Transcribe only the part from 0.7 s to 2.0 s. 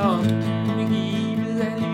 give them